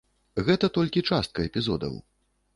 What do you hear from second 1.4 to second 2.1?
эпізодаў.